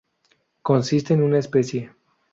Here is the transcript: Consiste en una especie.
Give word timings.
Consiste 0.63 1.13
en 1.13 1.21
una 1.21 1.37
especie. 1.37 1.93